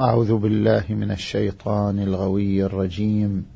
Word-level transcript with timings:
أعوذ 0.00 0.34
بالله 0.36 0.84
من 0.90 1.10
الشيطان 1.10 1.98
الغوي 1.98 2.64
الرجيم 2.64 3.46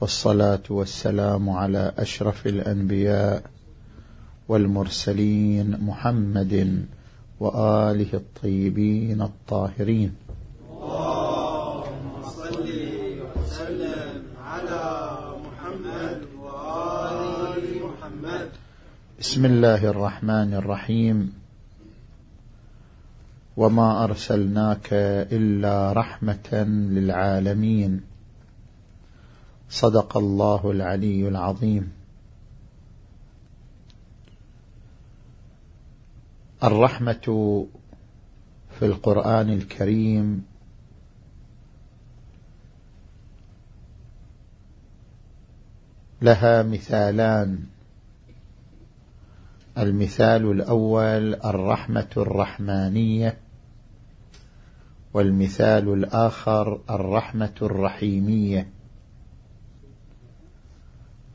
والصلاة 0.00 0.62
والسلام 0.70 1.50
على 1.50 1.92
أشرف 1.98 2.46
الأنبياء 2.46 3.42
والمرسلين 4.48 5.76
محمد 5.84 6.84
وآله 7.40 8.14
الطيبين 8.14 9.22
الطاهرين 9.22 10.14
اللهم 10.72 12.10
صل 12.22 12.68
وسلم 13.36 14.22
على 14.44 14.82
محمد 15.46 16.20
محمد 17.84 18.48
بسم 19.20 19.44
الله 19.44 19.84
الرحمن 19.86 20.54
الرحيم 20.54 21.32
وما 23.56 24.04
أرسلناك 24.04 24.88
إلا 25.32 25.92
رحمة 25.92 26.52
للعالمين 26.90 28.00
صدق 29.68 30.16
الله 30.16 30.70
العلي 30.70 31.28
العظيم 31.28 31.92
الرحمة 36.64 37.66
في 38.78 38.86
القرآن 38.86 39.50
الكريم 39.50 40.44
لها 46.22 46.62
مثالان 46.62 47.58
المثال 49.78 50.50
الأول 50.50 51.34
الرحمة 51.34 52.08
الرحمانية 52.16 53.38
والمثال 55.16 55.92
الآخر 55.92 56.80
الرحمة 56.90 57.54
الرحيمية 57.62 58.68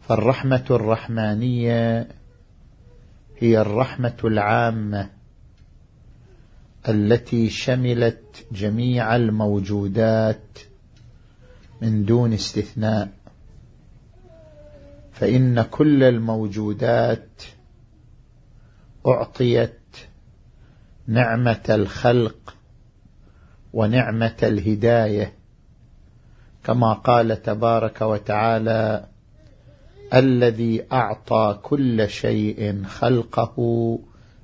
فالرحمة 0.02 0.66
الرحمانية 0.72 2.08
هي 3.38 3.62
الرحمة 3.62 4.18
العامة 4.24 5.10
التي 6.90 7.50
شملت 7.50 8.46
جميع 8.52 9.16
الموجودات 9.16 10.60
من 11.82 12.06
دون 12.06 12.34
استثناء 12.34 13.10
فإن 15.14 15.62
كل 15.62 16.04
الموجودات 16.04 17.30
أعطيت 19.08 19.74
نعمة 21.08 21.62
الخلق 21.70 22.56
ونعمة 23.74 24.36
الهداية 24.44 25.34
كما 26.64 26.94
قال 26.94 27.42
تبارك 27.42 28.02
وتعالى 28.02 29.06
الذي 30.14 30.84
أعطى 30.92 31.60
كل 31.64 32.10
شيء 32.10 32.84
خلقه 32.84 34.00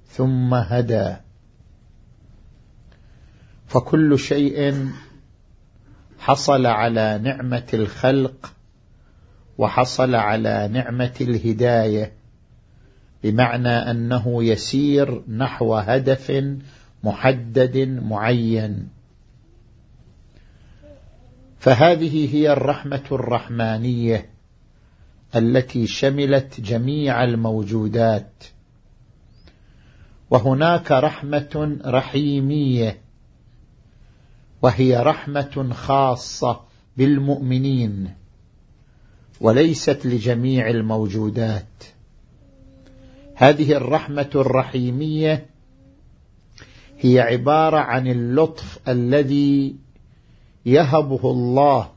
ثم 0.07 0.53
هدى 0.53 1.15
فكل 3.67 4.19
شيء 4.19 4.87
حصل 6.19 6.65
على 6.65 7.17
نعمة 7.23 7.67
الخلق 7.73 8.53
وحصل 9.57 10.15
على 10.15 10.67
نعمة 10.71 11.13
الهداية 11.21 12.11
بمعنى 13.23 13.69
أنه 13.69 14.43
يسير 14.43 15.21
نحو 15.31 15.75
هدف 15.75 16.43
محدد 17.03 17.77
معين 18.01 18.89
فهذه 21.59 22.35
هي 22.35 22.53
الرحمة 22.53 23.03
الرحمانية 23.11 24.25
التي 25.35 25.87
شملت 25.87 26.61
جميع 26.61 27.23
الموجودات 27.23 28.43
وهناك 30.29 30.91
رحمة 30.91 31.77
رحيمية 31.85 32.99
وهي 34.61 34.97
رحمة 34.97 35.69
خاصة 35.73 36.59
بالمؤمنين 36.97 38.09
وليست 39.41 40.05
لجميع 40.05 40.69
الموجودات 40.69 41.83
هذه 43.35 43.71
الرحمة 43.71 44.29
الرحيمية 44.35 45.45
هي 46.99 47.19
عبارة 47.19 47.77
عن 47.77 48.07
اللطف 48.07 48.79
الذي 48.87 49.75
يهبه 50.67 51.31
الله 51.31 51.89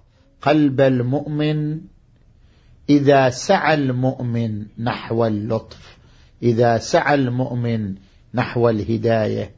قلب 0.43 0.81
المؤمن 0.81 1.81
إذا 2.91 3.31
سعى 3.31 3.75
المؤمن 3.75 4.67
نحو 4.79 5.27
اللطف 5.27 5.99
إذا 6.43 6.79
سعى 6.79 7.15
المؤمن 7.15 7.95
نحو 8.35 8.69
الهداية 8.69 9.51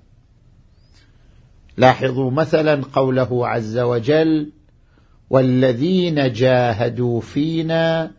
لاحظوا 1.77 2.31
مثلا 2.31 2.83
قوله 2.93 3.49
عز 3.49 3.79
وجل 3.79 4.53
والذين 5.31 6.33
جاهدوا 6.33 7.21
فينا 7.21 8.11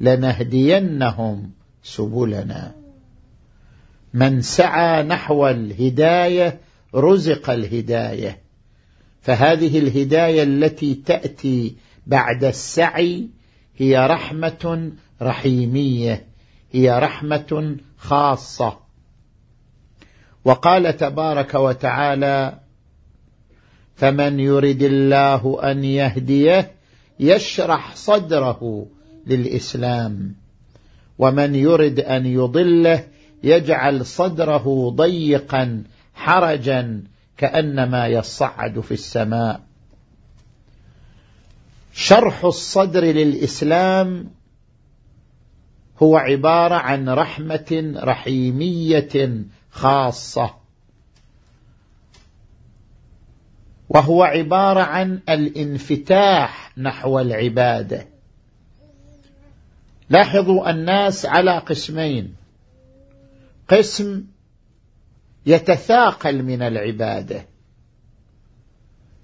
لنهدينهم 0.00 1.50
سبلنا 1.82 2.72
من 4.14 4.40
سعى 4.40 5.02
نحو 5.02 5.48
الهداية 5.48 6.60
رزق 6.94 7.50
الهدايه 7.50 8.45
فهذه 9.26 9.78
الهداية 9.78 10.42
التي 10.42 10.94
تأتي 10.94 11.74
بعد 12.06 12.44
السعي 12.44 13.28
هي 13.76 13.98
رحمة 14.06 14.92
رحيمية 15.22 16.24
هي 16.72 16.98
رحمة 16.98 17.76
خاصة 17.98 18.78
وقال 20.44 20.96
تبارك 20.96 21.54
وتعالى 21.54 22.58
فمن 23.96 24.40
يرد 24.40 24.82
الله 24.82 25.70
أن 25.70 25.84
يهديه 25.84 26.70
يشرح 27.20 27.94
صدره 27.96 28.86
للإسلام 29.26 30.34
ومن 31.18 31.54
يرد 31.54 32.00
أن 32.00 32.26
يضله 32.26 33.04
يجعل 33.42 34.06
صدره 34.06 34.90
ضيقا 34.90 35.82
حرجا 36.14 37.02
كأنما 37.36 38.06
يصعد 38.06 38.80
في 38.80 38.92
السماء 38.94 39.60
شرح 41.92 42.44
الصدر 42.44 43.04
للإسلام 43.04 44.30
هو 46.02 46.16
عبارة 46.16 46.74
عن 46.74 47.08
رحمة 47.08 47.94
رحيمية 48.04 49.32
خاصة 49.70 50.54
وهو 53.88 54.22
عبارة 54.22 54.80
عن 54.82 55.20
الانفتاح 55.28 56.78
نحو 56.78 57.18
العبادة 57.20 58.06
لاحظوا 60.10 60.70
الناس 60.70 61.26
على 61.26 61.58
قسمين 61.58 62.34
قسم 63.68 64.22
يتثاقل 65.46 66.42
من 66.42 66.62
العباده 66.62 67.46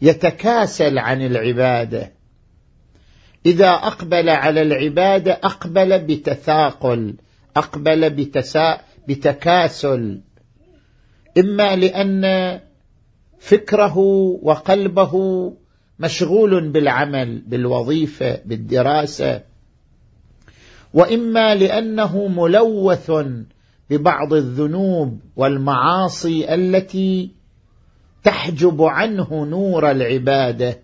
يتكاسل 0.02 0.98
عن 0.98 1.22
العباده 1.26 2.12
اذا 3.46 3.68
اقبل 3.70 4.28
على 4.28 4.62
العباده 4.62 5.32
اقبل 5.32 6.04
بتثاقل 6.04 7.14
اقبل 7.56 8.10
بتسا 8.10 8.80
بتكاسل 9.08 10.20
اما 11.38 11.76
لان 11.76 12.24
فكره 13.38 13.98
وقلبه 14.42 15.12
مشغول 15.98 16.68
بالعمل 16.68 17.40
بالوظيفه 17.46 18.38
بالدراسه 18.44 19.40
واما 20.94 21.54
لانه 21.54 22.28
ملوث 22.28 23.10
ببعض 23.92 24.32
الذنوب 24.34 25.20
والمعاصي 25.36 26.54
التي 26.54 27.30
تحجب 28.24 28.82
عنه 28.82 29.44
نور 29.44 29.90
العباده 29.90 30.78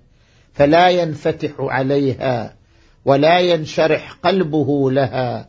فلا 0.53 0.89
ينفتح 0.89 1.51
عليها 1.59 2.57
ولا 3.05 3.41
ينشرح 3.41 4.13
قلبه 4.13 4.91
لها 4.91 5.49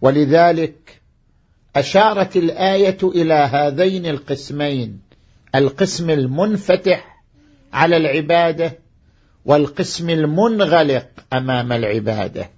ولذلك 0.00 1.00
اشارت 1.76 2.36
الايه 2.36 2.96
الى 3.02 3.34
هذين 3.34 4.06
القسمين 4.06 5.00
القسم 5.54 6.10
المنفتح 6.10 7.24
على 7.72 7.96
العباده 7.96 8.78
والقسم 9.44 10.10
المنغلق 10.10 11.08
امام 11.32 11.72
العباده 11.72 12.50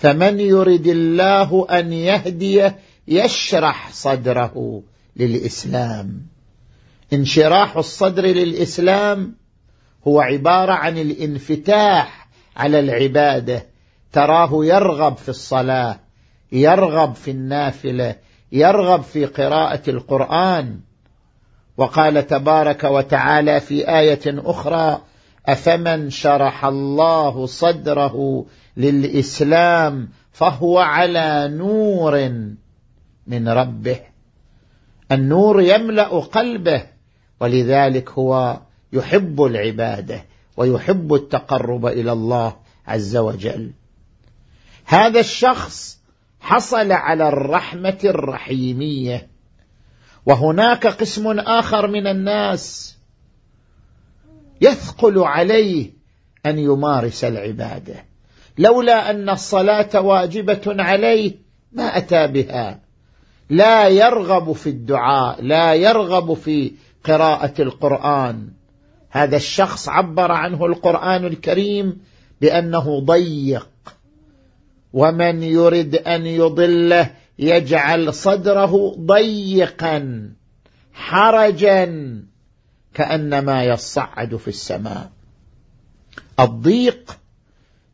فمن 0.00 0.40
يرد 0.40 0.86
الله 0.86 1.66
أن 1.70 1.92
يهديه 1.92 2.76
يشرح 3.08 3.90
صدره 3.92 4.82
للإسلام 5.16 6.26
انشراح 7.12 7.76
الصدر 7.76 8.26
للإسلام 8.26 9.34
هو 10.08 10.20
عبارة 10.20 10.72
عن 10.72 10.98
الانفتاح 10.98 12.28
على 12.56 12.80
العبادة 12.80 13.66
تراه 14.12 14.64
يرغب 14.64 15.16
في 15.16 15.28
الصلاة 15.28 15.98
يرغب 16.52 17.14
في 17.14 17.30
النافلة 17.30 18.14
يرغب 18.52 19.02
في 19.02 19.24
قراءة 19.24 19.82
القرآن 19.90 20.78
وقال 21.76 22.26
تبارك 22.26 22.84
وتعالى 22.84 23.60
في 23.60 23.88
آية 23.98 24.20
أخرى 24.26 25.00
أفمن 25.46 26.10
شرح 26.10 26.64
الله 26.64 27.46
صدره 27.46 28.44
للإسلام 28.84 30.08
فهو 30.32 30.78
على 30.78 31.48
نور 31.50 32.28
من 33.26 33.48
ربه 33.48 34.00
النور 35.12 35.62
يملأ 35.62 36.08
قلبه 36.20 36.86
ولذلك 37.40 38.08
هو 38.10 38.60
يحب 38.92 39.42
العبادة 39.42 40.24
ويحب 40.56 41.14
التقرب 41.14 41.86
إلى 41.86 42.12
الله 42.12 42.56
عز 42.86 43.16
وجل 43.16 43.70
هذا 44.84 45.20
الشخص 45.20 46.00
حصل 46.40 46.92
على 46.92 47.28
الرحمة 47.28 47.98
الرحيمية 48.04 49.28
وهناك 50.26 50.86
قسم 50.86 51.40
آخر 51.40 51.86
من 51.86 52.06
الناس 52.06 52.96
يثقل 54.60 55.18
عليه 55.18 55.90
أن 56.46 56.58
يمارس 56.58 57.24
العبادة 57.24 58.09
لولا 58.58 59.10
أن 59.10 59.28
الصلاة 59.30 60.00
واجبة 60.00 60.60
عليه 60.66 61.32
ما 61.72 61.82
أتى 61.96 62.26
بها 62.26 62.80
لا 63.50 63.88
يرغب 63.88 64.52
في 64.52 64.66
الدعاء 64.68 65.42
لا 65.42 65.74
يرغب 65.74 66.34
في 66.34 66.72
قراءة 67.04 67.62
القرآن 67.62 68.48
هذا 69.10 69.36
الشخص 69.36 69.88
عبر 69.88 70.32
عنه 70.32 70.66
القرآن 70.66 71.24
الكريم 71.26 72.00
بأنه 72.40 73.00
ضيق 73.00 73.68
ومن 74.92 75.42
يرد 75.42 75.94
أن 75.94 76.26
يضله 76.26 77.10
يجعل 77.38 78.14
صدره 78.14 78.94
ضيقا 79.06 80.28
حرجا 80.92 82.16
كأنما 82.94 83.64
يصعد 83.64 84.36
في 84.36 84.48
السماء 84.48 85.10
الضيق 86.40 87.16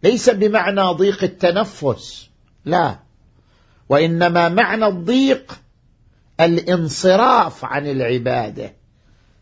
ليس 0.06 0.30
بمعنى 0.30 0.80
ضيق 0.82 1.24
التنفس 1.24 2.30
لا 2.64 2.96
وإنما 3.88 4.48
معنى 4.48 4.86
الضيق 4.86 5.60
الانصراف 6.40 7.64
عن 7.64 7.86
العبادة 7.86 8.72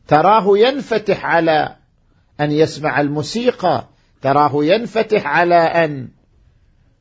تراه 0.08 0.58
ينفتح 0.58 1.24
على 1.24 1.76
أن 2.40 2.52
يسمع 2.52 3.00
الموسيقى 3.00 3.86
تراه 4.22 4.64
ينفتح 4.64 5.26
على 5.26 5.54
أن 5.54 6.08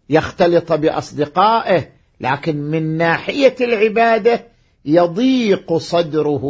يختلط 0.10 0.74
بأصدقائه 0.74 1.90
لكن 2.22 2.56
من 2.58 2.98
ناحية 2.98 3.56
العبادة 3.62 4.48
يضيق 4.86 5.78
صدره 5.78 6.46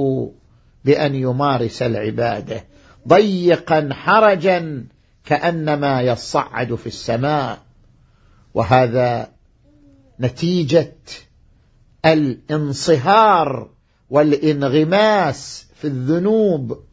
بأن 0.86 1.15
يمارس 1.15 1.81
العبادة 1.81 2.65
ضيقا 3.07 3.89
حرجا 3.92 4.86
كأنما 5.25 6.01
يصعد 6.01 6.75
في 6.75 6.87
السماء 6.87 7.59
وهذا 8.53 9.27
نتيجة 10.21 10.93
الانصهار 12.05 13.69
والانغماس 14.09 15.67
في 15.75 15.87
الذنوب 15.87 16.83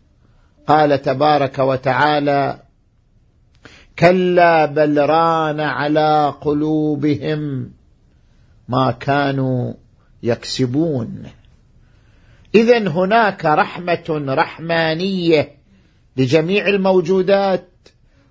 قال 0.67 1.03
تبارك 1.03 1.59
وتعالى 1.59 2.62
كلا 3.99 4.65
بل 4.67 5.06
ران 5.11 5.61
على 5.61 6.35
قلوبهم 6.41 7.71
ما 8.69 8.91
كانوا 9.00 9.73
يكسبون 10.23 11.26
إذا 12.55 12.88
هناك 12.88 13.44
رحمة 13.44 14.25
رحمانية 14.29 15.50
لجميع 16.17 16.67
الموجودات 16.69 17.70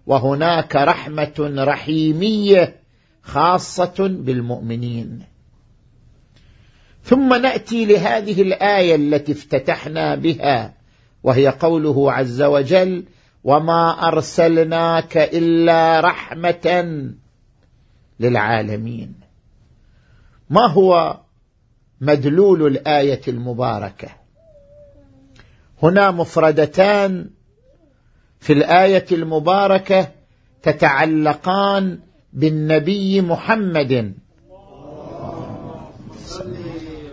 وهناك 0.10 0.76
رحمه 0.76 1.34
رحيميه 1.58 2.76
خاصه 3.24 3.96
بالمؤمنين 4.00 5.22
ثم 7.04 7.34
ناتي 7.42 7.86
لهذه 7.86 8.42
الايه 8.42 8.96
التي 8.96 9.32
افتتحنا 9.32 10.16
بها 10.16 10.74
وهي 11.24 11.48
قوله 11.48 12.12
عز 12.12 12.42
وجل 12.42 13.04
وما 13.44 14.08
ارسلناك 14.08 15.18
الا 15.18 16.00
رحمه 16.00 16.86
للعالمين 18.20 19.14
ما 20.50 20.68
هو 20.68 21.18
مدلول 22.02 22.68
الايه 22.68 23.22
المباركه 23.28 24.10
هنا 25.84 26.12
مفردتان 26.12 27.30
في 28.40 28.54
الايه 28.54 29.06
المباركه 29.12 30.12
تتعلقان 30.64 32.00
بالنبي 32.34 33.22
محمد 33.22 34.14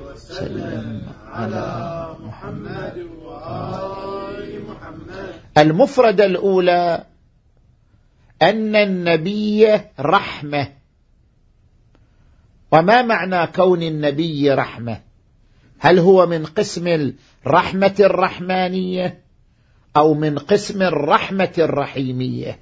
وسلم 0.03 1.03
على 1.29 2.09
محمد 2.21 3.07
وآل 3.25 4.63
محمد 4.71 5.35
المفردة 5.59 6.25
الأولى 6.25 7.05
أن 8.43 8.77
النبي 8.77 9.69
رحمة 10.01 10.69
وما 12.73 13.03
معنى 13.03 13.47
كون 13.47 13.83
النبي 13.83 14.51
رحمة 14.51 15.01
هل 15.79 15.99
هو 15.99 16.27
من 16.27 16.45
قسم 16.47 17.13
الرحمة 17.47 17.95
الرحمانية 18.01 19.21
أو 19.97 20.15
من 20.15 20.39
قسم 20.39 20.83
الرحمة 20.83 21.53
الرحيمية 21.59 22.59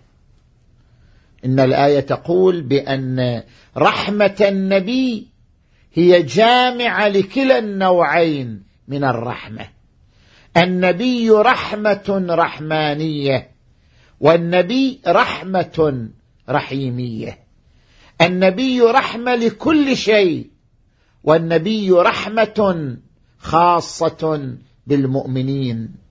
إن 1.45 1.61
الآية 1.61 2.01
تقول 2.01 2.61
بأن 2.63 3.43
رحمة 3.77 4.37
النبي 4.49 5.27
هي 5.95 6.23
جامعة 6.23 7.09
لكلا 7.09 7.59
النوعين 7.59 8.63
من 8.89 9.05
الرحمة 9.05 9.67
النبي 10.57 11.31
رحمة 11.31 12.25
رحمانية 12.31 13.51
والنبي 14.21 15.01
رحمة 15.07 16.09
رحيمية 16.49 17.39
النبي 18.21 18.81
رحمة 18.81 19.35
لكل 19.35 19.97
شيء 19.97 20.47
والنبي 21.25 21.91
رحمة 21.91 22.97
خاصة 23.39 24.55
بالمؤمنين 24.87 26.04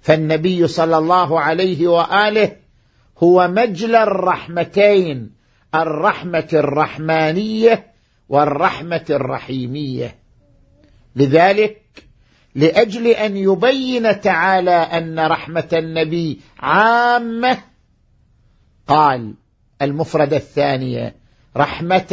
فالنبي 0.00 0.66
صلى 0.66 0.98
الله 0.98 1.40
عليه 1.40 1.86
واله 1.88 2.52
هو 3.18 3.48
مجلى 3.48 4.02
الرحمتين 4.02 5.30
الرحمه 5.74 6.48
الرحمانيه 6.52 7.86
والرحمه 8.28 9.04
الرحيميه 9.10 10.14
لذلك 11.16 11.78
لاجل 12.54 13.06
ان 13.06 13.36
يبين 13.36 14.20
تعالى 14.20 14.70
ان 14.70 15.18
رحمه 15.20 15.68
النبي 15.72 16.40
عامه 16.58 17.58
قال 18.88 19.34
المفرده 19.82 20.36
الثانيه 20.36 21.14
رحمه 21.56 22.12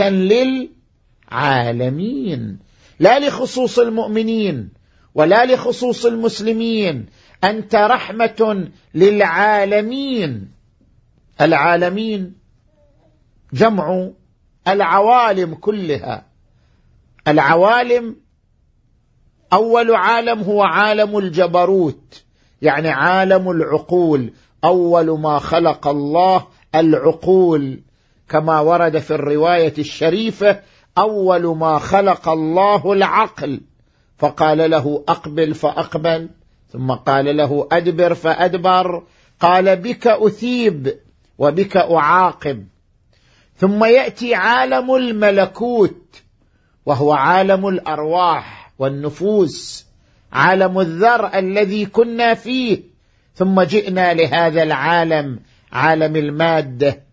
للعالمين 1.31 2.59
لا 2.99 3.27
لخصوص 3.27 3.79
المؤمنين 3.79 4.69
ولا 5.15 5.45
لخصوص 5.53 6.05
المسلمين 6.05 7.05
أنت 7.43 7.75
رحمة 7.75 8.69
للعالمين 8.93 10.51
العالمين 11.41 12.33
جمع 13.53 14.07
العوالم 14.67 15.55
كلها 15.55 16.25
العوالم 17.27 18.15
أول 19.53 19.95
عالم 19.95 20.41
هو 20.43 20.63
عالم 20.63 21.17
الجبروت 21.17 22.23
يعني 22.61 22.89
عالم 22.89 23.49
العقول 23.49 24.33
أول 24.63 25.19
ما 25.19 25.39
خلق 25.39 25.87
الله 25.87 26.47
العقول 26.75 27.79
كما 28.29 28.59
ورد 28.59 28.97
في 28.99 29.11
الرواية 29.11 29.73
الشريفة 29.77 30.59
أول 30.97 31.57
ما 31.57 31.79
خلق 31.79 32.29
الله 32.29 32.93
العقل 32.93 33.61
فقال 34.17 34.71
له 34.71 35.03
أقبل 35.07 35.55
فأقبل 35.55 36.29
ثم 36.73 36.91
قال 36.91 37.37
له 37.37 37.67
أدبر 37.71 38.13
فأدبر 38.13 39.03
قال 39.39 39.75
بك 39.75 40.07
أثيب 40.07 40.97
وبك 41.37 41.77
أعاقب 41.77 42.67
ثم 43.57 43.83
يأتي 43.83 44.35
عالم 44.35 44.95
الملكوت 44.95 46.21
وهو 46.85 47.11
عالم 47.13 47.67
الأرواح 47.67 48.71
والنفوس 48.79 49.85
عالم 50.33 50.79
الذر 50.79 51.37
الذي 51.37 51.85
كنا 51.85 52.33
فيه 52.33 52.79
ثم 53.35 53.61
جئنا 53.61 54.13
لهذا 54.13 54.63
العالم 54.63 55.39
عالم 55.71 56.15
الماده 56.15 57.03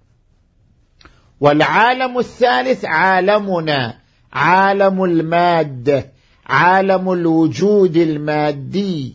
والعالم 1.41 2.19
الثالث 2.19 2.85
عالمنا 2.85 3.99
عالم 4.33 5.05
الماده 5.05 6.07
عالم 6.47 7.13
الوجود 7.13 7.97
المادي 7.97 9.15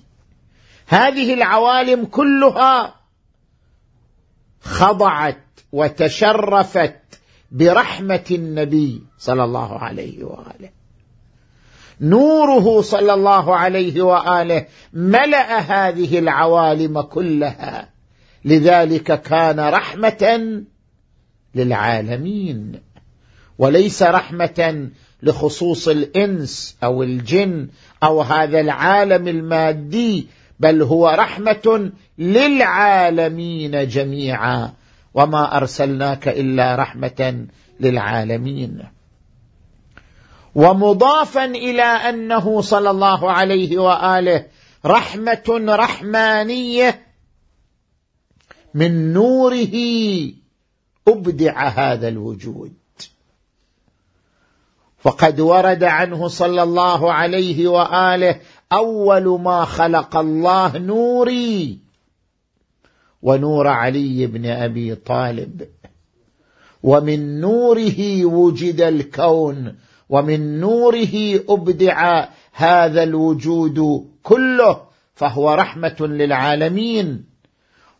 هذه 0.89 1.34
العوالم 1.34 2.05
كلها 2.05 2.96
خضعت 4.62 5.43
وتشرفت 5.72 6.96
برحمه 7.51 8.24
النبي 8.31 9.03
صلى 9.17 9.43
الله 9.43 9.79
عليه 9.79 10.24
واله 10.24 10.69
نوره 12.01 12.81
صلى 12.81 13.13
الله 13.13 13.55
عليه 13.55 14.01
واله 14.01 14.65
ملا 14.93 15.60
هذه 15.60 16.19
العوالم 16.19 17.01
كلها 17.01 17.89
لذلك 18.46 19.22
كان 19.22 19.60
رحمه 19.60 20.41
للعالمين 21.55 22.81
وليس 23.58 24.03
رحمه 24.03 24.89
لخصوص 25.24 25.88
الانس 25.88 26.77
او 26.84 27.03
الجن 27.03 27.67
او 28.03 28.22
هذا 28.22 28.60
العالم 28.60 29.27
المادي 29.27 30.27
بل 30.60 30.82
هو 30.82 31.08
رحمه 31.08 31.92
للعالمين 32.18 33.88
جميعا 33.88 34.74
وما 35.13 35.58
ارسلناك 35.58 36.28
الا 36.28 36.75
رحمه 36.75 37.46
للعالمين 37.80 38.84
ومضافا 40.56 41.46
الى 41.46 41.82
انه 41.84 42.62
صلى 42.62 42.89
الله 42.92 43.32
عليه 43.32 43.78
واله 43.78 44.46
رحمه 44.86 45.44
رحمانيه 45.70 47.06
من 48.74 49.13
نوره 49.13 49.74
ابدع 51.08 51.68
هذا 51.68 52.08
الوجود 52.08 52.72
فقد 55.00 55.39
ورد 55.39 55.84
عنه 55.84 56.28
صلى 56.28 56.63
الله 56.63 57.13
عليه 57.13 57.68
واله 57.68 58.39
أول 58.71 59.41
ما 59.41 59.65
خلق 59.65 60.17
الله 60.17 60.77
نوري 60.77 61.79
ونور 63.21 63.67
علي 63.67 64.25
بن 64.27 64.45
أبي 64.45 64.95
طالب 64.95 65.67
ومن 66.83 67.39
نوره 67.41 68.25
وجد 68.25 68.81
الكون 68.81 69.75
ومن 70.09 70.59
نوره 70.59 71.39
أبدع 71.49 72.27
هذا 72.53 73.03
الوجود 73.03 74.07
كله 74.23 74.81
فهو 75.13 75.53
رحمة 75.53 75.95
للعالمين 75.99 77.25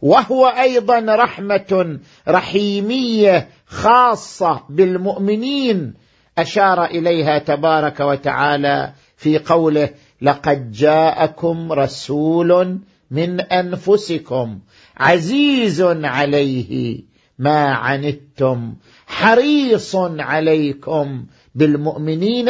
وهو 0.02 0.46
أيضا 0.48 1.00
رحمة 1.16 2.00
رحيمية 2.28 3.48
خاصة 3.66 4.64
بالمؤمنين 4.70 5.94
أشار 6.38 6.86
إليها 6.86 7.40
تبارك 7.40 8.00
وتعالى 8.00 8.94
في 9.18 9.40
قوله 9.40 9.90
لقد 10.22 10.72
جاءكم 10.72 11.72
رسول 11.72 12.80
من 13.12 13.42
أنفسكم 13.42 14.60
عزيز 14.98 15.82
عليه 15.82 17.02
ما 17.40 17.66
عنتم 17.74 18.74
حريص 19.08 19.96
عليكم 20.00 21.26
بالمؤمنين 21.56 22.50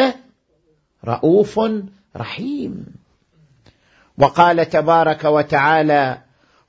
رؤوف 1.06 1.60
رحيم 2.18 2.86
وقال 4.18 4.70
تبارك 4.70 5.24
وتعالى 5.24 6.18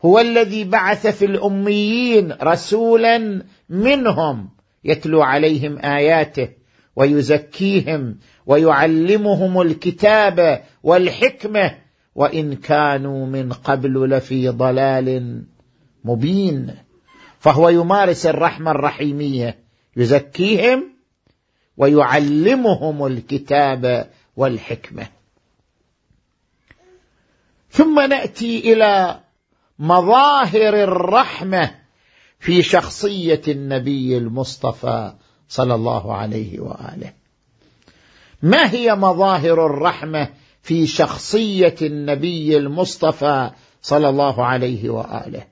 هو 0.04 0.18
الذي 0.18 0.64
بعث 0.64 1.06
في 1.06 1.24
الأميين 1.24 2.32
رسولا 2.42 3.42
منهم 3.68 4.48
يتلو 4.84 5.22
عليهم 5.22 5.78
آياته 5.84 6.48
ويزكيهم 6.96 8.16
ويعلمهم 8.46 9.60
الكتاب 9.60 10.62
والحكمة 10.82 11.78
وإن 12.14 12.54
كانوا 12.56 13.26
من 13.26 13.52
قبل 13.52 14.10
لفي 14.10 14.48
ضلال 14.48 15.40
مبين 16.04 16.74
فهو 17.40 17.68
يمارس 17.68 18.26
الرحمة 18.26 18.70
الرحيمية 18.70 19.58
يزكيهم 19.96 20.84
ويعلمهم 21.76 23.06
الكتاب 23.06 24.10
والحكمة 24.36 25.06
ثم 27.70 28.00
نأتي 28.08 28.72
إلى 28.72 29.20
مظاهر 29.78 30.82
الرحمة 30.84 31.74
في 32.38 32.62
شخصية 32.62 33.42
النبي 33.48 34.16
المصطفى 34.18 35.12
صلى 35.48 35.74
الله 35.74 36.14
عليه 36.14 36.60
وآله 36.60 37.12
ما 38.42 38.70
هي 38.70 38.94
مظاهر 38.94 39.66
الرحمة 39.66 40.28
في 40.62 40.86
شخصيه 40.86 41.74
النبي 41.82 42.56
المصطفى 42.56 43.50
صلى 43.82 44.08
الله 44.08 44.44
عليه 44.46 44.90
واله 44.90 45.46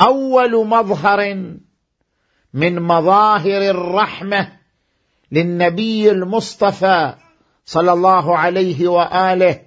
اول 0.00 0.66
مظهر 0.66 1.44
من 2.54 2.80
مظاهر 2.82 3.70
الرحمه 3.70 4.52
للنبي 5.32 6.10
المصطفى 6.10 7.14
صلى 7.64 7.92
الله 7.92 8.38
عليه 8.38 8.88
واله 8.88 9.62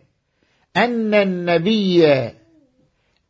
ان 0.78 1.14
النبي 1.14 2.06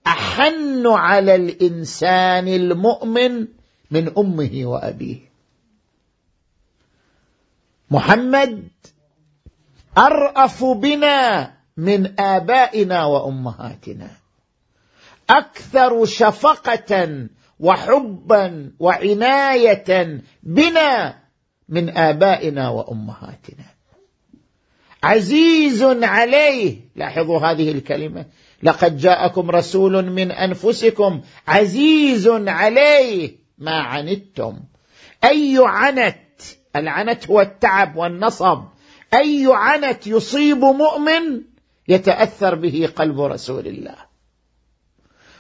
احن 0.08 0.88
على 0.88 1.36
الانسان 1.36 2.48
المؤمن 2.48 3.48
من 3.92 4.18
امه 4.18 4.52
وابيه 4.66 5.20
محمد 7.92 8.68
أرأف 9.98 10.64
بنا 10.64 11.52
من 11.78 12.20
آبائنا 12.20 13.06
وأمهاتنا 13.06 14.08
أكثر 15.30 16.06
شفقة 16.06 17.28
وحبا 17.60 18.72
وعناية 18.80 20.22
بنا 20.44 21.20
من 21.70 21.98
آبائنا 21.98 22.70
وأمهاتنا 22.70 23.66
عزيز 25.04 25.84
عليه 26.04 26.80
لاحظوا 26.96 27.40
هذه 27.40 27.72
الكلمة 27.72 28.26
لقد 28.64 28.98
جاءكم 28.98 29.52
رسول 29.52 30.06
من 30.12 30.32
أنفسكم 30.32 31.22
عزيز 31.48 32.28
عليه 32.28 33.32
ما 33.58 33.80
عنتم 33.82 34.60
أي 35.24 35.58
عنت 35.62 36.16
العنت 36.76 37.28
هو 37.30 37.42
التعب 37.42 37.96
والنصب 37.96 38.64
أي 39.14 39.48
عنت 39.52 40.08
يصيب 40.08 40.58
مؤمن 40.58 41.42
يتأثر 41.88 42.56
به 42.56 42.90
قلب 42.96 43.22
رسول 43.22 43.68
الله 43.68 43.96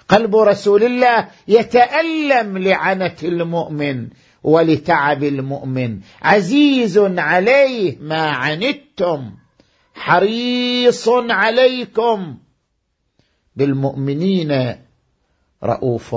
قلب 0.09 0.35
رسول 0.35 0.83
الله 0.83 1.29
يتألم 1.47 2.57
لعنة 2.57 3.15
المؤمن 3.23 4.07
ولتعب 4.43 5.23
المؤمن 5.23 5.99
عزيز 6.21 6.97
عليه 6.97 7.97
ما 8.01 8.27
عنتم 8.29 9.31
حريص 9.93 11.09
عليكم 11.13 12.37
بالمؤمنين 13.55 14.51
رؤوف 15.63 16.15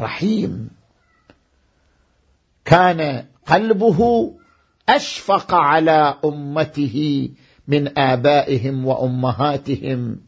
رحيم 0.00 0.70
كان 2.64 3.24
قلبه 3.46 4.32
اشفق 4.88 5.54
على 5.54 6.14
امته 6.24 7.28
من 7.68 7.98
ابائهم 7.98 8.86
وامهاتهم 8.86 10.20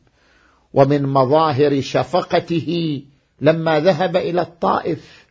ومن 0.72 1.02
مظاهر 1.02 1.80
شفقته 1.80 3.02
لما 3.40 3.80
ذهب 3.80 4.16
الى 4.16 4.40
الطائف 4.40 5.26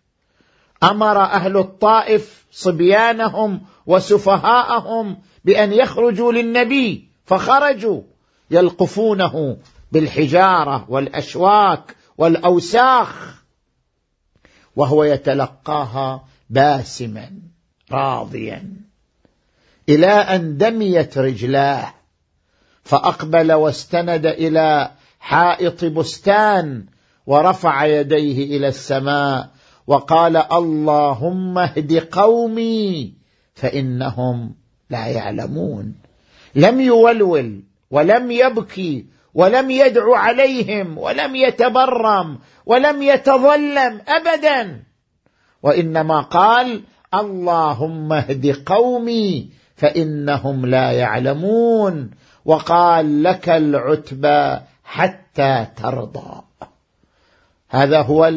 امر 0.83 1.17
اهل 1.23 1.57
الطائف 1.57 2.45
صبيانهم 2.51 3.61
وسفهاءهم 3.85 5.17
بان 5.45 5.73
يخرجوا 5.73 6.31
للنبي 6.31 7.09
فخرجوا 7.25 8.01
يلقفونه 8.51 9.57
بالحجاره 9.91 10.85
والاشواك 10.89 11.95
والاوساخ 12.17 13.41
وهو 14.75 15.03
يتلقاها 15.03 16.23
باسما 16.49 17.31
راضيا 17.91 18.73
إلى 19.89 20.07
أن 20.07 20.57
دميت 20.57 21.17
رجلاه 21.17 21.93
فأقبل 22.83 23.51
واستند 23.53 24.25
إلى 24.25 24.91
حائط 25.19 25.85
بستان 25.85 26.85
ورفع 27.27 27.85
يديه 27.85 28.57
إلى 28.57 28.67
السماء 28.67 29.49
وقال 29.87 30.37
اللهم 30.37 31.57
اهد 31.57 32.07
قومي 32.11 33.13
فإنهم 33.53 34.55
لا 34.89 35.05
يعلمون 35.07 35.95
لم 36.55 36.81
يولول 36.81 37.59
ولم 37.91 38.31
يبكي 38.31 39.05
ولم 39.33 39.71
يدعو 39.71 40.13
عليهم 40.13 40.97
ولم 40.97 41.35
يتبرم 41.35 42.39
ولم 42.65 43.01
يتظلم 43.03 44.01
أبدا 44.07 44.83
وإنما 45.63 46.21
قال 46.21 46.83
اللهم 47.13 48.13
اهد 48.13 48.63
قومي 48.65 49.49
فإنهم 49.83 50.65
لا 50.65 50.91
يعلمون 50.91 52.11
وقال 52.45 53.23
لك 53.23 53.49
العتبى 53.49 54.59
حتى 54.83 55.67
ترضى 55.75 56.41
هذا 57.69 58.01
هو 58.01 58.31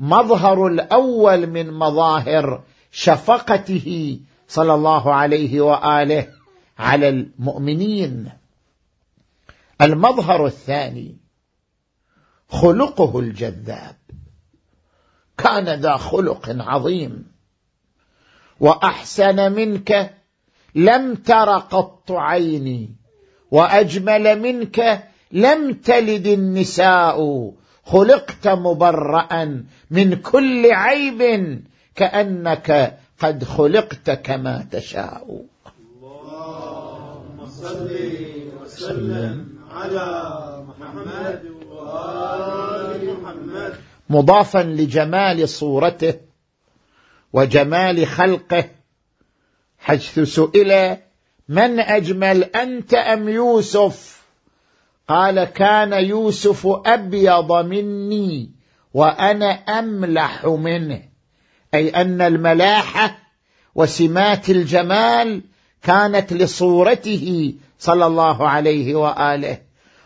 المظهر 0.00 0.66
الأول 0.66 1.46
من 1.46 1.70
مظاهر 1.70 2.62
شفقته 2.92 4.20
صلى 4.48 4.74
الله 4.74 5.14
عليه 5.14 5.60
وآله 5.60 6.28
على 6.78 7.08
المؤمنين 7.08 8.30
المظهر 9.82 10.46
الثاني 10.46 11.16
خلقه 12.48 13.18
الجذاب 13.18 13.96
كان 15.38 15.80
ذا 15.80 15.96
خلق 15.96 16.46
عظيم 16.48 17.26
وأحسن 18.60 19.52
منك 19.52 20.17
لم 20.78 21.14
تر 21.14 21.58
قط 21.58 22.10
عيني 22.12 22.90
واجمل 23.50 24.40
منك 24.40 25.04
لم 25.32 25.72
تلد 25.72 26.26
النساء 26.26 27.52
خلقت 27.84 28.48
مبرأ 28.48 29.62
من 29.90 30.14
كل 30.14 30.66
عيب 30.72 31.22
كأنك 31.94 32.98
قد 33.20 33.44
خلقت 33.44 34.10
كما 34.10 34.66
تشاء 34.70 35.44
اللهم 35.78 37.46
صل 37.46 37.90
وسلم 38.62 39.48
على 39.70 40.08
محمد 40.68 41.42
وآل 41.72 43.20
محمد 43.22 43.72
مضافا 44.10 44.58
لجمال 44.62 45.48
صورته 45.48 46.14
وجمال 47.32 48.06
خلقه 48.06 48.64
حيث 49.78 50.20
سئل 50.20 50.96
من 51.48 51.80
أجمل 51.80 52.44
أنت 52.44 52.94
أم 52.94 53.28
يوسف 53.28 54.22
قال 55.08 55.44
كان 55.44 55.92
يوسف 55.92 56.66
أبيض 56.66 57.52
مني 57.52 58.50
وأنا 58.94 59.50
أملح 59.52 60.46
منه 60.46 61.02
أي 61.74 61.88
أن 61.90 62.20
الملاحة 62.20 63.18
وسمات 63.74 64.50
الجمال 64.50 65.42
كانت 65.82 66.32
لصورته 66.32 67.54
صلى 67.78 68.06
الله 68.06 68.48
عليه 68.48 68.94
وآله 68.94 69.58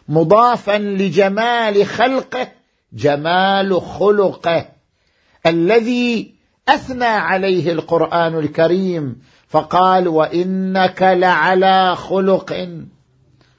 مضافا 0.08 0.78
لجمال 0.78 1.86
خلقه 1.86 2.48
جمال 2.92 3.80
خلقه 3.82 4.68
الذي 5.46 6.34
أثنى 6.68 7.04
عليه 7.04 7.72
القرآن 7.72 8.38
الكريم 8.38 9.22
فقال 9.52 10.08
وانك 10.08 11.02
لعلى 11.02 11.96
خلق 11.96 12.68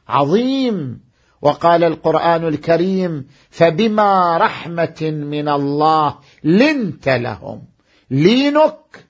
عظيم 0.08 1.00
وقال 1.42 1.84
القران 1.84 2.48
الكريم 2.48 3.28
فبما 3.50 4.38
رحمه 4.38 4.98
من 5.02 5.50
الله 5.50 6.16
لنت 6.44 7.10
لهم 7.10 7.62
لينك 8.12 9.06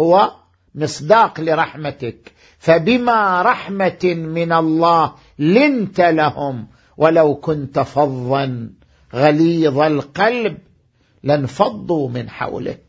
هو 0.00 0.30
مصداق 0.74 1.40
لرحمتك 1.40 2.32
فبما 2.58 3.42
رحمه 3.42 4.14
من 4.16 4.52
الله 4.52 5.12
لنت 5.38 6.00
لهم 6.00 6.66
ولو 6.96 7.34
كنت 7.34 7.78
فظا 7.78 8.70
غليظ 9.14 9.78
القلب 9.80 10.58
لانفضوا 11.22 12.08
من 12.08 12.30
حولك 12.30 12.85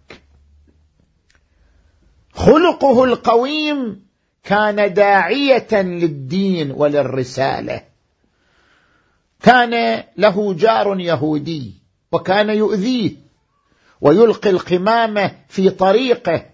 خلقه 2.37 3.03
القويم 3.03 4.05
كان 4.43 4.93
داعيه 4.93 5.67
للدين 5.81 6.71
وللرساله 6.71 7.81
كان 9.43 10.03
له 10.17 10.53
جار 10.53 10.99
يهودي 10.99 11.73
وكان 12.11 12.49
يؤذيه 12.49 13.11
ويلقي 14.01 14.49
القمامه 14.49 15.31
في 15.49 15.69
طريقه 15.69 16.45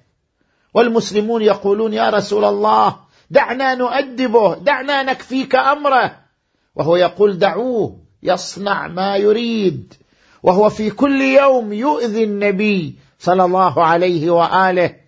والمسلمون 0.73 1.41
يقولون 1.41 1.93
يا 1.93 2.09
رسول 2.09 2.45
الله 2.45 2.97
دعنا 3.29 3.75
نؤدبه 3.75 4.55
دعنا 4.55 5.03
نكفيك 5.03 5.55
امره 5.55 6.17
وهو 6.75 6.95
يقول 6.95 7.37
دعوه 7.39 7.95
يصنع 8.23 8.87
ما 8.87 9.15
يريد 9.17 9.93
وهو 10.43 10.69
في 10.69 10.89
كل 10.89 11.21
يوم 11.21 11.73
يؤذي 11.73 12.23
النبي 12.23 12.97
صلى 13.19 13.45
الله 13.45 13.85
عليه 13.85 14.29
واله 14.31 15.02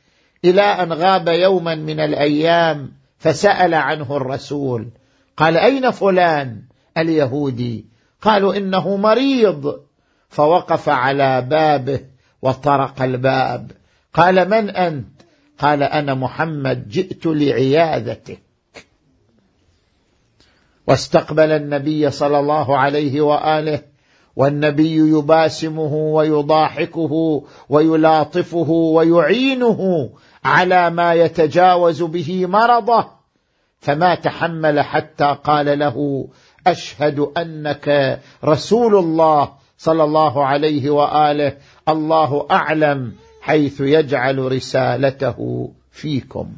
إلى 0.46 0.62
أن 0.62 0.94
غاب 0.94 1.28
يوما 1.28 1.76
من 1.76 2.00
الأيام 2.00 2.90
فسأل 3.20 3.74
عنه 3.74 4.18
الرسول 4.18 4.88
قال 5.38 5.58
أين 5.58 5.92
فلان 5.92 6.62
اليهودي 6.98 7.86
قالوا 8.22 8.56
إنه 8.58 8.98
مريض 8.98 9.80
فوقف 10.30 10.90
على 10.90 11.42
بابه 11.42 12.00
وطرق 12.42 13.02
الباب 13.02 13.72
قال 14.14 14.50
من 14.50 14.70
أنت 14.70 15.06
قال 15.60 15.84
أنا 15.84 16.14
محمد 16.14 16.90
جئت 16.90 17.26
لعيادتك 17.26 18.40
واستقبل 20.88 21.52
النبي 21.52 22.10
صلى 22.12 22.40
الله 22.40 22.78
عليه 22.78 23.22
وآله 23.22 23.82
والنبي 24.36 24.96
يباسمه 24.96 25.94
ويضاحكه 25.94 27.44
ويلاطفه 27.70 28.70
ويعينه 28.70 30.10
على 30.46 30.90
ما 30.90 31.14
يتجاوز 31.14 32.04
به 32.04 32.46
مرضه 32.46 33.08
فما 33.80 34.16
تحمل 34.16 34.82
حتى 34.82 35.38
قال 35.44 35.80
له 35.80 36.28
أشهد 36.68 37.20
أنك 37.20 38.20
رسول 38.44 38.96
الله 38.96 39.54
صلى 39.78 40.04
الله 40.04 40.46
عليه 40.46 40.90
وآله 40.90 41.58
الله 41.90 42.48
أعلم 42.52 43.16
حيث 43.42 43.82
يجعل 43.82 44.52
رسالته 44.52 45.70
فيكم 45.92 46.50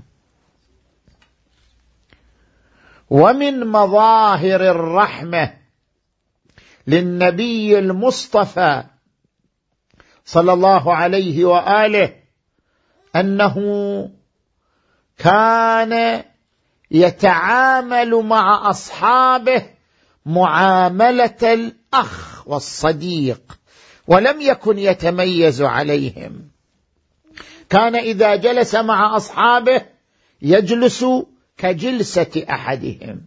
ومن 3.10 3.68
مظاهر 3.68 4.62
الرحمه 4.70 5.54
للنبي 6.88 7.80
المصطفى 7.80 8.84
صلى 10.26 10.54
الله 10.54 10.96
عليه 10.96 11.46
واله 11.46 12.14
أنه 13.20 13.56
كان 15.18 16.24
يتعامل 16.92 18.16
مع 18.16 18.70
أصحابه 18.70 19.66
معاملة 20.26 21.36
الأخ 21.54 22.44
والصديق 22.48 23.42
ولم 24.08 24.42
يكن 24.42 24.80
يتميز 24.80 25.62
عليهم 25.62 26.48
كان 27.70 27.96
إذا 27.96 28.36
جلس 28.36 28.76
مع 28.76 29.16
أصحابه 29.16 29.82
يجلس 30.42 31.06
كجلسة 31.58 32.46
أحدهم 32.50 33.22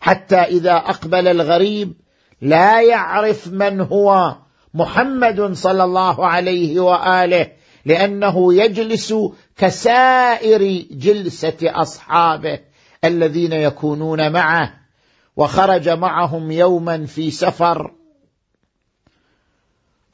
حتى 0.00 0.36
إذا 0.36 0.72
أقبل 0.72 1.28
الغريب 1.28 1.92
لا 2.40 2.82
يعرف 2.82 3.48
من 3.48 3.80
هو 3.80 4.36
محمد 4.74 5.52
صلى 5.52 5.84
الله 5.84 6.26
عليه 6.26 6.80
وآله 6.80 7.50
لأنه 7.84 8.54
يجلس 8.54 9.14
كسائر 9.56 10.86
جلسة 10.90 11.56
أصحابه 11.62 12.58
الذين 13.04 13.52
يكونون 13.52 14.32
معه 14.32 14.74
وخرج 15.36 15.88
معهم 15.88 16.50
يوما 16.50 17.06
في 17.06 17.30
سفر 17.30 17.92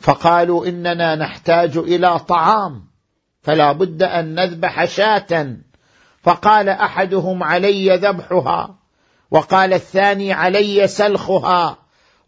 فقالوا 0.01 0.67
إننا 0.67 1.15
نحتاج 1.15 1.77
إلى 1.77 2.19
طعام 2.19 2.85
فلا 3.43 3.73
بد 3.73 4.03
أن 4.03 4.35
نذبح 4.35 4.85
شاة 4.85 5.57
فقال 6.23 6.69
أحدهم 6.69 7.43
علي 7.43 7.97
ذبحها 7.97 8.75
وقال 9.31 9.73
الثاني 9.73 10.33
علي 10.33 10.87
سلخها 10.87 11.77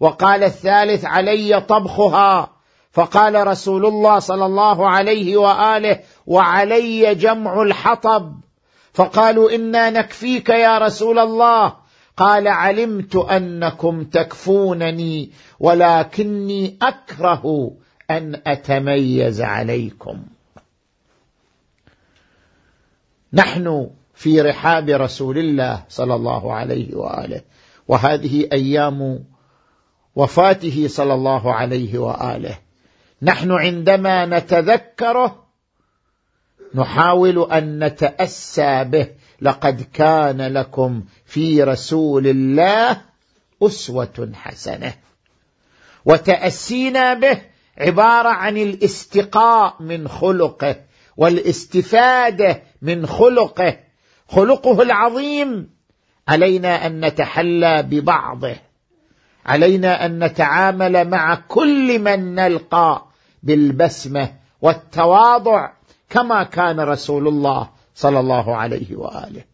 وقال 0.01 0.45
الثالث 0.45 1.05
علي 1.05 1.61
طبخها 1.69 2.58
فقال 2.99 3.47
رسول 3.47 3.87
الله 3.87 4.19
صلى 4.19 4.47
الله 4.47 4.89
عليه 4.91 5.37
واله 5.37 6.01
وعلي 6.27 7.15
جمع 7.15 7.63
الحطب 7.63 8.41
فقالوا 8.93 9.51
انا 9.51 9.91
نكفيك 9.91 10.49
يا 10.49 10.79
رسول 10.79 11.19
الله 11.19 11.77
قال 12.17 12.49
علمت 12.49 13.17
انكم 13.17 14.05
تكفونني 14.05 15.31
ولكني 15.61 16.79
اكره 16.83 17.73
ان 18.11 18.43
اتميز 18.47 19.41
عليكم 19.41 20.23
نحن 23.33 23.91
في 24.15 24.41
رحاب 24.41 24.89
رسول 24.89 25.39
الله 25.39 25.83
صلى 25.89 26.15
الله 26.15 26.53
عليه 26.55 26.97
واله 26.97 27.41
وهذه 27.89 28.49
ايام 28.53 29.25
وفاته 30.17 30.89
صلى 30.89 31.15
الله 31.15 31.55
عليه 31.55 31.99
واله 31.99 32.59
نحن 33.23 33.51
عندما 33.53 34.27
نتذكره 34.27 35.45
نحاول 36.75 37.53
ان 37.53 37.85
نتاسى 37.85 38.85
به 38.85 39.09
لقد 39.41 39.83
كان 39.93 40.43
لكم 40.53 41.03
في 41.27 41.63
رسول 41.63 42.27
الله 42.27 43.01
اسوه 43.63 44.31
حسنه 44.35 44.93
وتاسينا 46.05 47.15
به 47.15 47.43
عباره 47.79 48.29
عن 48.29 48.57
الاستقاء 48.57 49.75
من 49.81 50.09
خلقه 50.09 50.77
والاستفاده 51.17 52.63
من 52.83 53.07
خلقه 53.07 53.79
خلقه 54.29 54.83
العظيم 54.83 55.71
علينا 56.29 56.87
ان 56.87 57.05
نتحلى 57.05 57.83
ببعضه 57.83 58.57
علينا 59.47 60.07
ان 60.07 60.25
نتعامل 60.25 61.09
مع 61.11 61.35
كل 61.49 61.99
من 61.99 62.35
نلقى 62.35 63.08
بالبسمة 63.43 64.33
والتواضع 64.63 65.71
كما 66.11 66.43
كان 66.43 66.81
رسول 66.81 67.29
الله 67.29 67.71
صلى 67.95 68.21
الله 68.21 68.57
عليه 68.57 68.97
وآله 68.97 69.45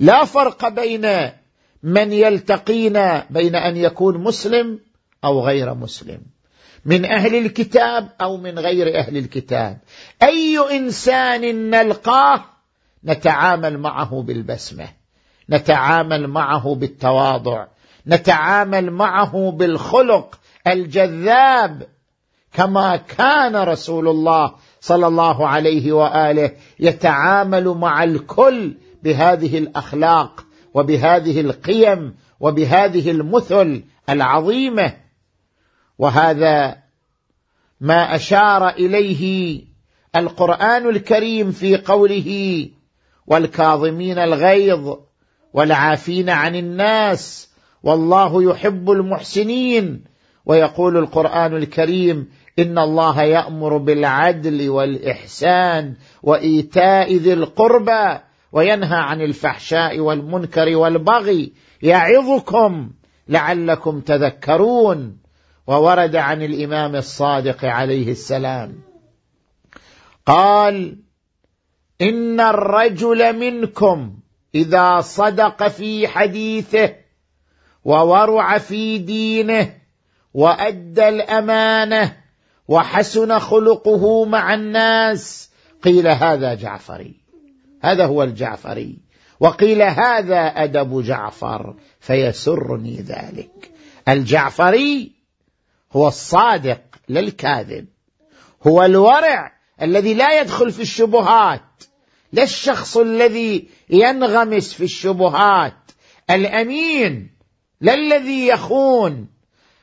لا 0.00 0.24
فرق 0.24 0.68
بين 0.68 1.06
من 1.82 2.12
يلتقينا 2.12 3.26
بين 3.30 3.54
أن 3.54 3.76
يكون 3.76 4.18
مسلم 4.18 4.78
أو 5.24 5.40
غير 5.46 5.74
مسلم 5.74 6.20
من 6.84 7.04
أهل 7.04 7.34
الكتاب 7.34 8.08
أو 8.20 8.36
من 8.36 8.58
غير 8.58 8.98
أهل 8.98 9.16
الكتاب 9.16 9.78
أي 10.22 10.58
إنسان 10.76 11.70
نلقاه 11.70 12.44
نتعامل 13.04 13.78
معه 13.78 14.22
بالبسمة 14.22 14.88
نتعامل 15.50 16.28
معه 16.28 16.74
بالتواضع 16.74 17.66
نتعامل 18.06 18.90
معه 18.90 19.50
بالخلق 19.56 20.38
الجذاب 20.66 21.86
كما 22.58 22.96
كان 22.96 23.56
رسول 23.56 24.08
الله 24.08 24.54
صلى 24.80 25.06
الله 25.06 25.48
عليه 25.48 25.92
واله 25.92 26.52
يتعامل 26.80 27.68
مع 27.68 28.04
الكل 28.04 28.76
بهذه 29.02 29.58
الاخلاق 29.58 30.44
وبهذه 30.74 31.40
القيم 31.40 32.14
وبهذه 32.40 33.10
المثل 33.10 33.84
العظيمه 34.10 34.92
وهذا 35.98 36.76
ما 37.80 38.14
اشار 38.16 38.68
اليه 38.68 39.62
القران 40.16 40.88
الكريم 40.88 41.50
في 41.52 41.76
قوله 41.76 42.68
والكاظمين 43.26 44.18
الغيظ 44.18 44.96
والعافين 45.52 46.30
عن 46.30 46.54
الناس 46.56 47.48
والله 47.82 48.50
يحب 48.50 48.90
المحسنين 48.90 50.04
ويقول 50.46 50.96
القران 50.96 51.56
الكريم 51.56 52.28
إن 52.58 52.78
الله 52.78 53.22
يأمر 53.22 53.76
بالعدل 53.76 54.68
والإحسان 54.70 55.94
وإيتاء 56.22 57.14
ذي 57.14 57.32
القربى 57.32 58.18
وينهى 58.52 58.96
عن 58.98 59.20
الفحشاء 59.20 60.00
والمنكر 60.00 60.76
والبغي 60.76 61.52
يعظكم 61.82 62.90
لعلكم 63.28 64.00
تذكرون 64.00 65.16
وورد 65.66 66.16
عن 66.16 66.42
الإمام 66.42 66.96
الصادق 66.96 67.64
عليه 67.64 68.10
السلام 68.10 68.74
قال 70.26 70.96
إن 72.02 72.40
الرجل 72.40 73.38
منكم 73.38 74.14
إذا 74.54 75.00
صدق 75.00 75.68
في 75.68 76.08
حديثه 76.08 76.94
وورع 77.84 78.58
في 78.58 78.98
دينه 78.98 79.74
وأدى 80.34 81.08
الأمانة 81.08 82.16
وحسن 82.68 83.38
خلقه 83.38 84.24
مع 84.24 84.54
الناس 84.54 85.50
قيل 85.82 86.08
هذا 86.08 86.54
جعفري 86.54 87.14
هذا 87.82 88.06
هو 88.06 88.22
الجعفري 88.22 88.98
وقيل 89.40 89.82
هذا 89.82 90.38
أدب 90.46 91.02
جعفر 91.02 91.74
فيسرني 92.00 92.96
ذلك 92.96 93.70
الجعفري 94.08 95.12
هو 95.92 96.08
الصادق 96.08 96.80
لا 97.08 97.20
الكاذب 97.20 97.86
هو 98.66 98.84
الورع 98.84 99.52
الذي 99.82 100.14
لا 100.14 100.40
يدخل 100.40 100.72
في 100.72 100.82
الشبهات 100.82 101.62
لا 102.32 102.42
الشخص 102.42 102.96
الذي 102.96 103.68
ينغمس 103.90 104.72
في 104.72 104.84
الشبهات 104.84 105.74
الامين 106.30 107.30
لا 107.80 107.94
الذي 107.94 108.46
يخون 108.46 109.26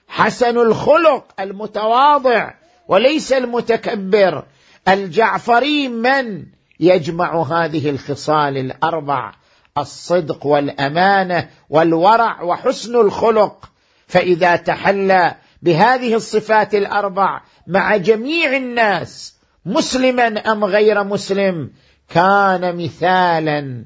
حسن 0.07 0.57
الخلق 0.57 1.25
المتواضع 1.41 2.51
وليس 2.87 3.33
المتكبر 3.33 4.43
الجعفري 4.87 5.87
من 5.87 6.45
يجمع 6.79 7.41
هذه 7.41 7.89
الخصال 7.89 8.57
الاربع 8.57 9.31
الصدق 9.77 10.45
والامانه 10.45 11.49
والورع 11.69 12.41
وحسن 12.43 12.95
الخلق 12.95 13.69
فاذا 14.07 14.55
تحلى 14.55 15.35
بهذه 15.61 16.13
الصفات 16.15 16.75
الاربع 16.75 17.41
مع 17.67 17.97
جميع 17.97 18.55
الناس 18.55 19.35
مسلما 19.65 20.27
ام 20.51 20.65
غير 20.65 21.03
مسلم 21.03 21.71
كان 22.09 22.75
مثالا 22.83 23.83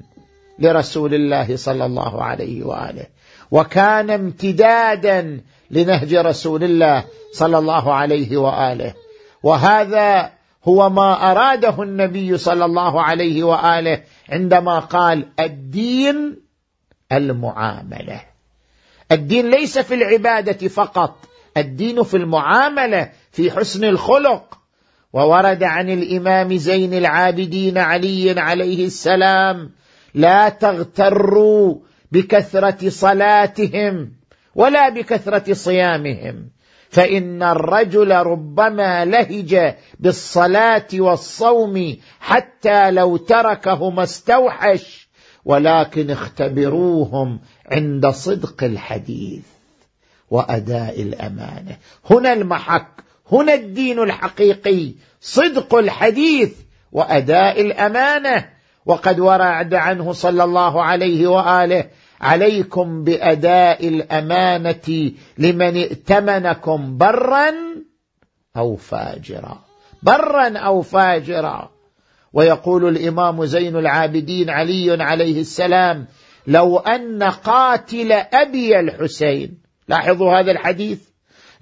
لرسول 0.58 1.14
الله 1.14 1.56
صلى 1.56 1.86
الله 1.86 2.22
عليه 2.22 2.64
واله 2.64 3.06
وكان 3.50 4.10
امتدادا 4.10 5.40
لنهج 5.70 6.14
رسول 6.14 6.64
الله 6.64 7.04
صلى 7.32 7.58
الله 7.58 7.94
عليه 7.94 8.36
واله 8.36 8.94
وهذا 9.42 10.30
هو 10.64 10.90
ما 10.90 11.30
اراده 11.30 11.82
النبي 11.82 12.38
صلى 12.38 12.64
الله 12.64 13.02
عليه 13.02 13.44
واله 13.44 14.02
عندما 14.28 14.78
قال 14.78 15.26
الدين 15.40 16.36
المعامله 17.12 18.22
الدين 19.12 19.50
ليس 19.50 19.78
في 19.78 19.94
العباده 19.94 20.68
فقط 20.68 21.24
الدين 21.56 22.02
في 22.02 22.16
المعامله 22.16 23.10
في 23.32 23.50
حسن 23.50 23.84
الخلق 23.84 24.58
وورد 25.12 25.62
عن 25.62 25.90
الامام 25.90 26.56
زين 26.56 26.94
العابدين 26.94 27.78
علي 27.78 28.40
عليه 28.40 28.86
السلام 28.86 29.70
لا 30.14 30.48
تغتروا 30.48 31.74
بكثره 32.12 32.88
صلاتهم 32.88 34.19
ولا 34.54 34.88
بكثرة 34.88 35.52
صيامهم 35.52 36.48
فإن 36.90 37.42
الرجل 37.42 38.10
ربما 38.16 39.04
لهج 39.04 39.60
بالصلاة 40.00 40.86
والصوم 40.94 41.96
حتى 42.20 42.90
لو 42.90 43.16
تركهما 43.16 44.02
استوحش 44.02 45.08
ولكن 45.44 46.10
اختبروهم 46.10 47.40
عند 47.72 48.06
صدق 48.06 48.64
الحديث 48.64 49.42
وأداء 50.30 51.02
الأمانة 51.02 51.76
هنا 52.10 52.32
المحك 52.32 52.86
هنا 53.32 53.54
الدين 53.54 53.98
الحقيقي 53.98 54.92
صدق 55.20 55.74
الحديث 55.74 56.52
وأداء 56.92 57.60
الأمانة 57.60 58.48
وقد 58.86 59.20
ورد 59.20 59.74
عنه 59.74 60.12
صلى 60.12 60.44
الله 60.44 60.82
عليه 60.82 61.26
وآله 61.26 61.84
عليكم 62.20 63.04
بأداء 63.04 63.88
الأمانة 63.88 65.12
لمن 65.38 65.76
ائتمنكم 65.76 66.96
برا 66.96 67.54
أو 68.56 68.76
فاجرا 68.76 69.64
برا 70.02 70.58
أو 70.58 70.82
فاجرا 70.82 71.70
ويقول 72.32 72.88
الإمام 72.96 73.44
زين 73.44 73.76
العابدين 73.76 74.50
علي 74.50 75.02
عليه 75.02 75.40
السلام 75.40 76.06
لو 76.46 76.78
أن 76.78 77.22
قاتل 77.22 78.12
أبي 78.12 78.80
الحسين 78.80 79.58
لاحظوا 79.88 80.32
هذا 80.40 80.52
الحديث 80.52 80.98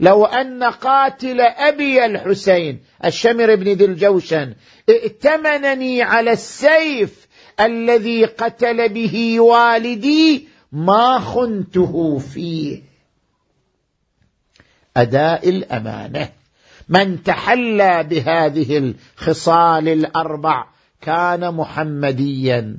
لو 0.01 0.25
أن 0.25 0.65
قاتل 0.65 1.41
أبي 1.41 2.07
الحسين 2.07 2.81
الشمر 3.05 3.55
بن 3.55 3.69
ذي 3.73 3.85
الجوشن 3.85 4.55
ائتمنني 4.89 6.03
على 6.03 6.33
السيف 6.33 7.28
الذي 7.61 8.25
قتل 8.25 8.89
به 8.89 9.41
والدي 9.41 10.49
ما 10.73 11.19
خنته 11.19 12.19
فيه 12.19 12.83
اداء 14.97 15.49
الامانه 15.49 16.29
من 16.89 17.23
تحلى 17.23 18.03
بهذه 18.05 18.79
الخصال 18.79 19.89
الاربع 19.89 20.65
كان 21.01 21.55
محمديا 21.55 22.77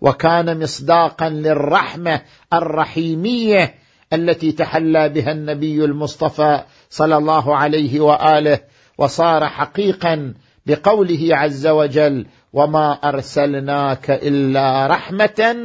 وكان 0.00 0.62
مصداقا 0.62 1.28
للرحمه 1.28 2.22
الرحيميه 2.52 3.74
التي 4.12 4.52
تحلى 4.52 5.08
بها 5.08 5.32
النبي 5.32 5.84
المصطفى 5.84 6.64
صلى 6.90 7.16
الله 7.16 7.56
عليه 7.56 8.00
واله 8.00 8.60
وصار 8.98 9.48
حقيقا 9.48 10.34
بقوله 10.66 11.28
عز 11.36 11.66
وجل 11.66 12.26
وما 12.56 12.92
ارسلناك 13.08 14.10
الا 14.10 14.86
رحمه 14.86 15.56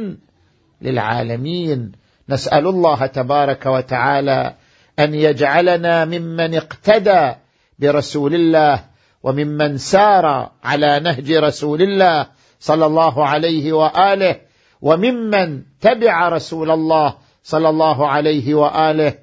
للعالمين 0.82 1.92
نسال 2.28 2.66
الله 2.66 3.06
تبارك 3.06 3.66
وتعالى 3.66 4.54
ان 4.98 5.14
يجعلنا 5.14 6.04
ممن 6.04 6.54
اقتدى 6.54 7.32
برسول 7.78 8.34
الله 8.34 8.84
وممن 9.22 9.78
سار 9.78 10.50
على 10.64 11.00
نهج 11.00 11.32
رسول 11.32 11.82
الله 11.82 12.26
صلى 12.60 12.86
الله 12.86 13.26
عليه 13.26 13.72
واله 13.72 14.36
وممن 14.82 15.62
تبع 15.80 16.28
رسول 16.28 16.70
الله 16.70 17.16
صلى 17.42 17.68
الله 17.68 18.06
عليه 18.08 18.54
واله 18.54 19.14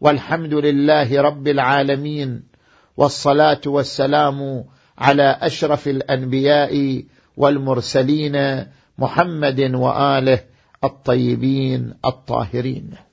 والحمد 0.00 0.54
لله 0.54 1.22
رب 1.22 1.48
العالمين 1.48 2.42
والصلاه 2.96 3.60
والسلام 3.66 4.64
على 5.00 5.38
اشرف 5.40 5.88
الانبياء 5.88 7.04
والمرسلين 7.36 8.66
محمد 8.98 9.60
واله 9.60 10.40
الطيبين 10.84 11.94
الطاهرين 12.04 13.09